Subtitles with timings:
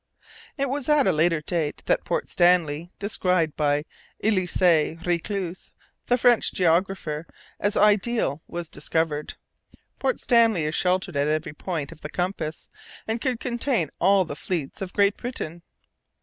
[0.57, 3.85] It was at a later date that Port Stanley described by
[4.23, 5.73] Elisée Réclus,
[6.07, 7.27] the French geographer,
[7.59, 9.35] as "ideal" was discovered.
[9.99, 12.67] Port Stanley is sheltered at every point of the compass,
[13.07, 15.61] and could contain all the fleets of Great Britain.